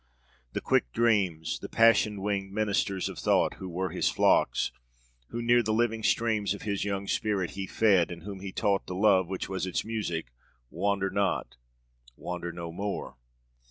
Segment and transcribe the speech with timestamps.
[0.53, 4.71] The quick Dreams, the passion winged ministers of thought, who were his flocks,
[5.27, 8.87] whom near the living streams of his young spirit he fed, and whom he taught
[8.87, 10.33] the love which was its music,
[10.71, 11.55] wander not,
[12.17, 13.15] wander no more....